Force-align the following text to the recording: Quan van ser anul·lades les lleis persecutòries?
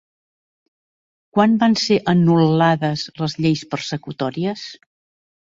Quan 1.37 1.53
van 1.63 1.77
ser 1.83 1.99
anul·lades 2.15 3.05
les 3.23 3.39
lleis 3.45 3.63
persecutòries? 3.75 4.69